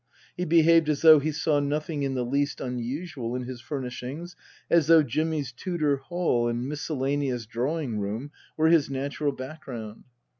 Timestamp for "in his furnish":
3.35-4.01